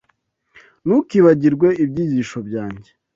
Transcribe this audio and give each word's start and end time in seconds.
ntukibagirwe 0.85 1.67
ibyigisho 1.83 2.37
byanjye 2.47 2.91